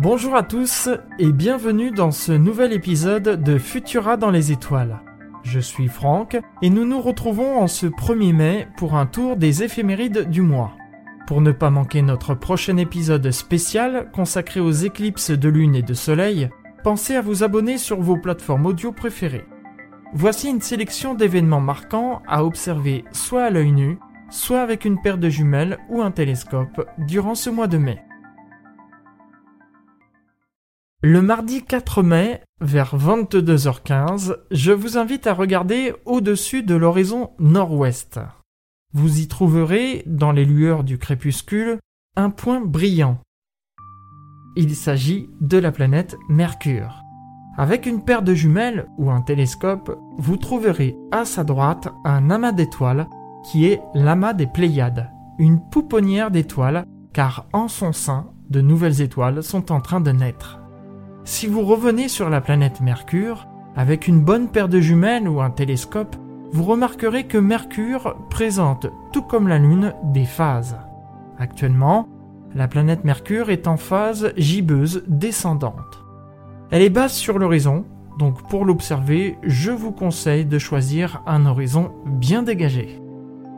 [0.00, 0.88] Bonjour à tous
[1.18, 5.00] et bienvenue dans ce nouvel épisode de Futura dans les étoiles.
[5.42, 9.64] Je suis Franck et nous nous retrouvons en ce 1er mai pour un tour des
[9.64, 10.70] éphémérides du mois.
[11.26, 15.94] Pour ne pas manquer notre prochain épisode spécial consacré aux éclipses de lune et de
[15.94, 16.48] soleil,
[16.84, 19.46] pensez à vous abonner sur vos plateformes audio préférées.
[20.14, 23.98] Voici une sélection d'événements marquants à observer soit à l'œil nu,
[24.30, 27.98] soit avec une paire de jumelles ou un télescope durant ce mois de mai.
[31.04, 38.18] Le mardi 4 mai, vers 22h15, je vous invite à regarder au-dessus de l'horizon nord-ouest.
[38.94, 41.78] Vous y trouverez, dans les lueurs du crépuscule,
[42.16, 43.20] un point brillant.
[44.56, 47.04] Il s'agit de la planète Mercure.
[47.56, 52.50] Avec une paire de jumelles ou un télescope, vous trouverez à sa droite un amas
[52.50, 53.06] d'étoiles
[53.44, 59.44] qui est l'amas des Pléiades, une pouponnière d'étoiles, car en son sein, de nouvelles étoiles
[59.44, 60.58] sont en train de naître.
[61.30, 65.50] Si vous revenez sur la planète Mercure, avec une bonne paire de jumelles ou un
[65.50, 66.16] télescope,
[66.52, 70.78] vous remarquerez que Mercure présente, tout comme la Lune, des phases.
[71.38, 72.08] Actuellement,
[72.54, 76.02] la planète Mercure est en phase gibbeuse descendante.
[76.70, 77.84] Elle est basse sur l'horizon,
[78.18, 83.02] donc pour l'observer, je vous conseille de choisir un horizon bien dégagé.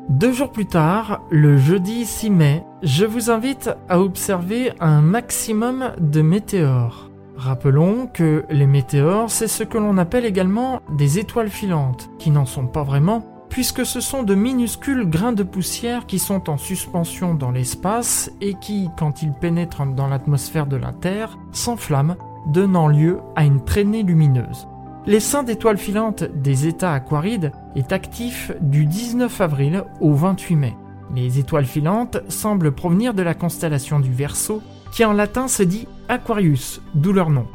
[0.08, 5.92] Deux jours plus tard, le jeudi 6 mai, je vous invite à observer un maximum
[6.00, 7.09] de météores.
[7.41, 12.44] Rappelons que les météores, c'est ce que l'on appelle également des étoiles filantes, qui n'en
[12.44, 17.34] sont pas vraiment, puisque ce sont de minuscules grains de poussière qui sont en suspension
[17.34, 23.20] dans l'espace et qui, quand ils pénètrent dans l'atmosphère de la Terre, s'enflamment, donnant lieu
[23.36, 24.69] à une traînée lumineuse.
[25.06, 30.77] L'essaim d'étoiles filantes des états aquarides est actif du 19 avril au 28 mai.
[31.16, 34.60] Les étoiles filantes semblent provenir de la constellation du Verseau
[34.93, 37.47] qui en latin se dit Aquarius, d'où leur nom.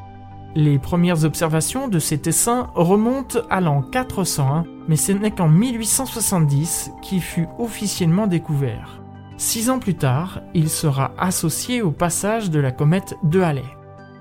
[0.56, 6.92] Les premières observations de cet essaim remontent à l'an 401, mais ce n'est qu'en 1870
[7.02, 9.02] qu'il fut officiellement découvert.
[9.36, 13.66] Six ans plus tard, il sera associé au passage de la comète de Halley.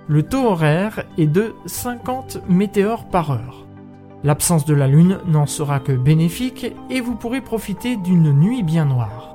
[0.08, 3.68] Le taux horaire est de 50 météores par heure.
[4.24, 8.86] L'absence de la Lune n'en sera que bénéfique et vous pourrez profiter d'une nuit bien
[8.86, 9.33] noire.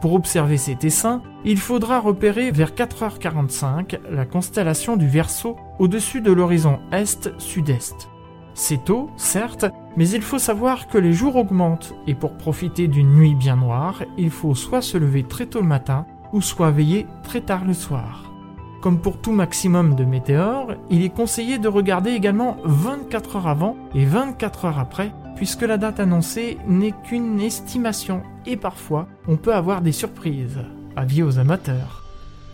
[0.00, 6.30] Pour observer cet essaim, il faudra repérer vers 4h45 la constellation du Verseau au-dessus de
[6.30, 8.08] l'horizon est-sud-est.
[8.54, 9.66] C'est tôt, certes,
[9.96, 14.04] mais il faut savoir que les jours augmentent et pour profiter d'une nuit bien noire,
[14.16, 17.74] il faut soit se lever très tôt le matin ou soit veiller très tard le
[17.74, 18.32] soir.
[18.80, 23.76] Comme pour tout maximum de météores, il est conseillé de regarder également 24 heures avant
[23.94, 29.54] et 24 heures après puisque la date annoncée n'est qu'une estimation et parfois on peut
[29.54, 30.58] avoir des surprises.
[30.96, 32.04] Avis aux amateurs.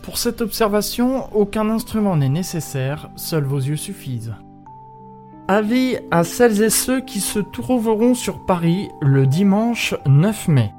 [0.02, 4.34] Pour cette observation, aucun instrument n'est nécessaire, seuls vos yeux suffisent.
[5.48, 10.72] Avis à celles et ceux qui se trouveront sur Paris le dimanche 9 mai.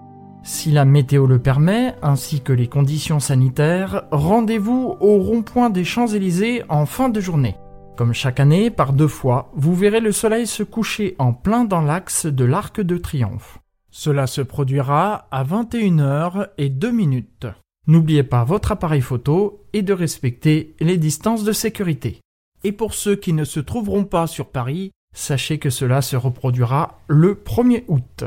[0.43, 6.63] Si la météo le permet, ainsi que les conditions sanitaires, rendez-vous au rond-point des Champs-Élysées
[6.69, 7.57] en fin de journée.
[7.95, 11.81] Comme chaque année, par deux fois, vous verrez le soleil se coucher en plein dans
[11.81, 13.59] l'axe de l'Arc de Triomphe.
[13.97, 17.47] Cela se produira à 21h et 2 minutes.
[17.87, 22.19] N'oubliez pas votre appareil photo et de respecter les distances de sécurité.
[22.65, 26.99] Et pour ceux qui ne se trouveront pas sur Paris, sachez que cela se reproduira
[27.07, 28.25] le 1er août.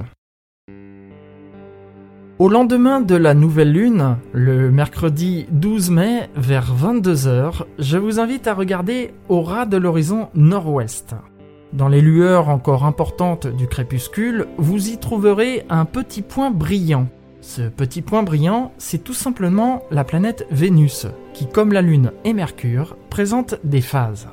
[2.38, 8.46] Au lendemain de la nouvelle lune, le mercredi 12 mai vers 22h, je vous invite
[8.46, 11.14] à regarder au ras de l'horizon nord-ouest.
[11.72, 17.08] Dans les lueurs encore importantes du crépuscule, vous y trouverez un petit point brillant.
[17.42, 22.32] Ce petit point brillant, c'est tout simplement la planète Vénus, qui comme la Lune et
[22.32, 24.28] Mercure, présente des phases.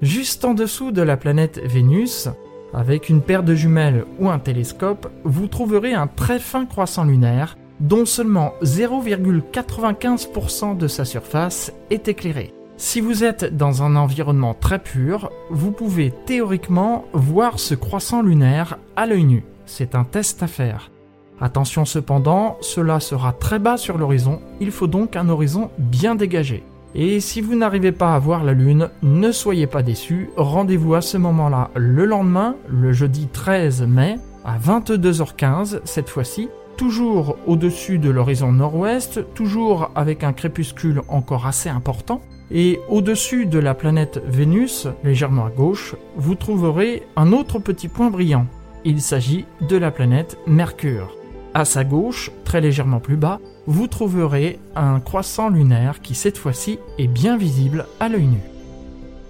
[0.00, 2.28] Juste en dessous de la planète Vénus,
[2.72, 7.58] avec une paire de jumelles ou un télescope, vous trouverez un très fin croissant lunaire
[7.80, 12.54] dont seulement 0,95% de sa surface est éclairée.
[12.80, 18.78] Si vous êtes dans un environnement très pur, vous pouvez théoriquement voir ce croissant lunaire
[18.94, 19.44] à l'œil nu.
[19.66, 20.92] C'est un test à faire.
[21.40, 26.62] Attention cependant, cela sera très bas sur l'horizon, il faut donc un horizon bien dégagé.
[26.94, 31.00] Et si vous n'arrivez pas à voir la Lune, ne soyez pas déçus, rendez-vous à
[31.00, 38.08] ce moment-là le lendemain, le jeudi 13 mai, à 22h15 cette fois-ci, toujours au-dessus de
[38.08, 44.86] l'horizon nord-ouest, toujours avec un crépuscule encore assez important, et au-dessus de la planète Vénus,
[45.04, 48.46] légèrement à gauche, vous trouverez un autre petit point brillant.
[48.84, 51.14] Il s'agit de la planète Mercure.
[51.54, 56.78] À sa gauche, très légèrement plus bas, vous trouverez un croissant lunaire qui cette fois-ci
[56.98, 58.40] est bien visible à l'œil nu.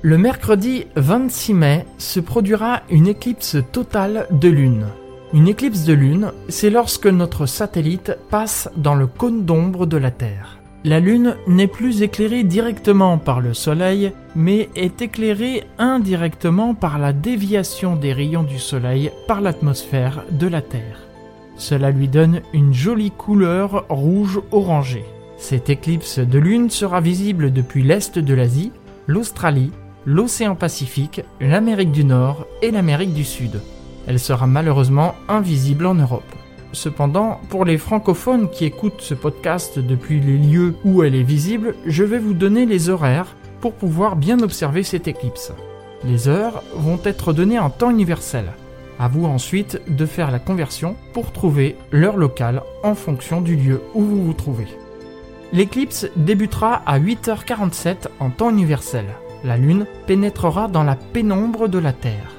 [0.02, 4.86] Le mercredi 26 mai se produira une éclipse totale de lune.
[5.32, 10.10] Une éclipse de lune, c'est lorsque notre satellite passe dans le cône d'ombre de la
[10.10, 10.57] Terre.
[10.84, 17.12] La lune n'est plus éclairée directement par le soleil, mais est éclairée indirectement par la
[17.12, 21.00] déviation des rayons du soleil par l'atmosphère de la Terre.
[21.56, 25.04] Cela lui donne une jolie couleur rouge orangé.
[25.36, 28.70] Cette éclipse de lune sera visible depuis l'est de l'Asie,
[29.08, 29.72] l'Australie,
[30.06, 33.60] l'océan Pacifique, l'Amérique du Nord et l'Amérique du Sud.
[34.06, 36.22] Elle sera malheureusement invisible en Europe.
[36.72, 41.74] Cependant, pour les francophones qui écoutent ce podcast depuis les lieux où elle est visible,
[41.86, 45.52] je vais vous donner les horaires pour pouvoir bien observer cette éclipse.
[46.04, 48.52] Les heures vont être données en temps universel.
[49.00, 53.80] À vous ensuite de faire la conversion pour trouver l'heure locale en fonction du lieu
[53.94, 54.66] où vous vous trouvez.
[55.52, 59.06] L'éclipse débutera à 8h47 en temps universel.
[59.44, 62.32] La Lune pénétrera dans la pénombre de la Terre.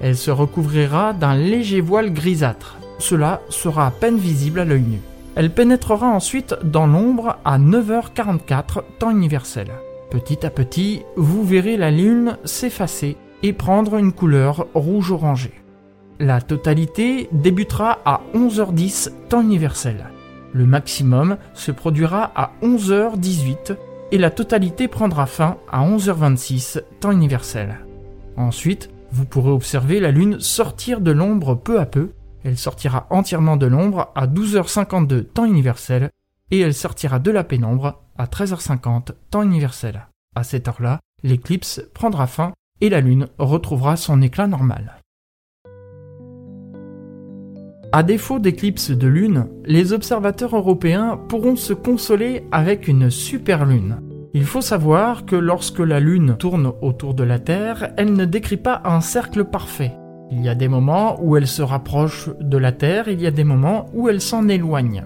[0.00, 2.77] Elle se recouvrira d'un léger voile grisâtre.
[2.98, 5.00] Cela sera à peine visible à l'œil nu.
[5.34, 9.68] Elle pénétrera ensuite dans l'ombre à 9h44 temps universel.
[10.10, 15.52] Petit à petit, vous verrez la Lune s'effacer et prendre une couleur rouge orangé.
[16.18, 20.06] La totalité débutera à 11h10 temps universel.
[20.52, 23.76] Le maximum se produira à 11h18
[24.10, 27.78] et la totalité prendra fin à 11h26 temps universel.
[28.36, 32.10] Ensuite, vous pourrez observer la Lune sortir de l'ombre peu à peu.
[32.44, 36.10] Elle sortira entièrement de l'ombre à 12h52 temps universel
[36.50, 40.06] et elle sortira de la pénombre à 13h50 temps universel.
[40.34, 45.02] À cette heure-là, l'éclipse prendra fin et la Lune retrouvera son éclat normal.
[47.90, 54.02] À défaut d'éclipse de lune, les observateurs européens pourront se consoler avec une super lune.
[54.34, 58.58] Il faut savoir que lorsque la lune tourne autour de la Terre, elle ne décrit
[58.58, 59.94] pas un cercle parfait.
[60.30, 63.30] Il y a des moments où elle se rapproche de la Terre, il y a
[63.30, 65.04] des moments où elle s'en éloigne.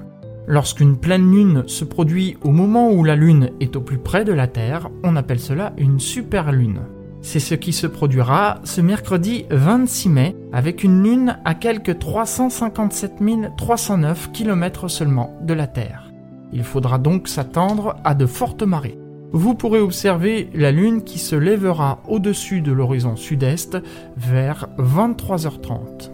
[0.48, 4.32] Lorsqu'une pleine lune se produit au moment où la lune est au plus près de
[4.32, 6.80] la Terre, on appelle cela une super lune.
[7.20, 13.12] C'est ce qui se produira ce mercredi 26 mai avec une lune à quelques 357
[13.56, 16.10] 309 km seulement de la Terre.
[16.52, 18.98] Il faudra donc s'attendre à de fortes marées.
[19.32, 23.78] Vous pourrez observer la lune qui se lèvera au-dessus de l'horizon sud-est
[24.16, 26.10] vers 23h30.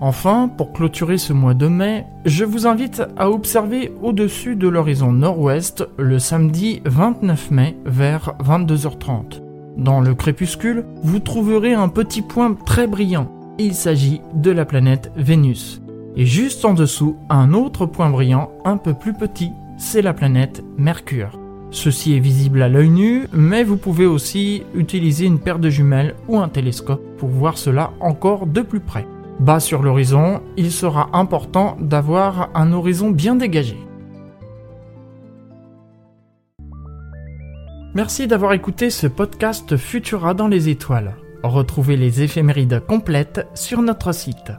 [0.00, 5.12] Enfin, pour clôturer ce mois de mai, je vous invite à observer au-dessus de l'horizon
[5.12, 9.40] nord-ouest le samedi 29 mai vers 22h30.
[9.76, 13.30] Dans le crépuscule, vous trouverez un petit point très brillant.
[13.58, 15.80] Il s'agit de la planète Vénus.
[16.16, 20.64] Et juste en dessous, un autre point brillant un peu plus petit, c'est la planète
[20.76, 21.41] Mercure.
[21.72, 26.14] Ceci est visible à l'œil nu, mais vous pouvez aussi utiliser une paire de jumelles
[26.28, 29.06] ou un télescope pour voir cela encore de plus près.
[29.40, 33.78] Bas sur l'horizon, il sera important d'avoir un horizon bien dégagé.
[37.94, 41.16] Merci d'avoir écouté ce podcast Futura dans les étoiles.
[41.42, 44.52] Retrouvez les éphémérides complètes sur notre site.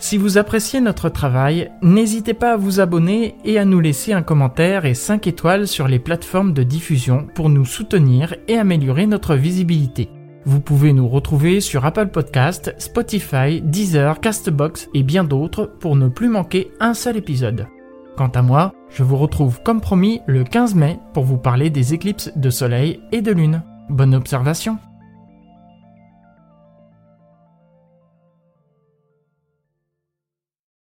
[0.00, 4.22] Si vous appréciez notre travail, n'hésitez pas à vous abonner et à nous laisser un
[4.22, 9.34] commentaire et 5 étoiles sur les plateformes de diffusion pour nous soutenir et améliorer notre
[9.34, 10.08] visibilité.
[10.46, 16.08] Vous pouvez nous retrouver sur Apple Podcast, Spotify, Deezer, Castbox et bien d'autres pour ne
[16.08, 17.66] plus manquer un seul épisode.
[18.16, 21.92] Quant à moi, je vous retrouve comme promis le 15 mai pour vous parler des
[21.92, 23.62] éclipses de soleil et de lune.
[23.90, 24.78] Bonne observation